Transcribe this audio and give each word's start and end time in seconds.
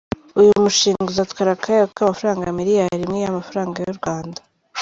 Uyu 0.39 0.51
mushinga 0.63 1.07
uzatwara 1.11 1.49
akayabo 1.53 1.89
k’amafaranga 1.97 2.55
miliyari 2.59 2.99
imwe 3.05 3.17
y’amafaranga 3.23 3.77
y’u 3.85 3.97
Rwanda. 3.99 4.39